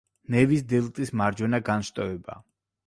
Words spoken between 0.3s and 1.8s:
ნევის დელტის მარჯვენა